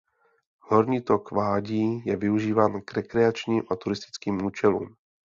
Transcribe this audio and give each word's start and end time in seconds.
Horní 0.59 1.01
tok 1.01 1.31
vádí 1.31 2.03
je 2.05 2.15
využíván 2.17 2.81
k 2.81 2.93
rekreačním 2.93 3.63
a 3.71 3.75
turistickým 3.75 4.45
účelům. 4.45 4.95